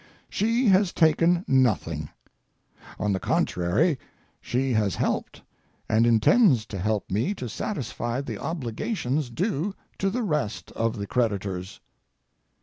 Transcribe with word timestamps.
She 0.31 0.65
has 0.69 0.93
taken 0.93 1.45
nothing; 1.47 2.09
on 2.97 3.13
the 3.13 3.19
contrary, 3.19 3.99
she 4.41 4.73
has 4.73 4.95
helped 4.95 5.43
and 5.87 6.07
intends 6.07 6.65
to 6.65 6.79
help 6.79 7.11
me 7.11 7.35
to 7.35 7.47
satisfy 7.47 8.19
the 8.21 8.39
obligations 8.41 9.29
due 9.29 9.75
to 9.99 10.09
the 10.09 10.23
rest 10.23 10.71
of 10.71 10.97
the 10.97 11.05
creditors. 11.05 11.81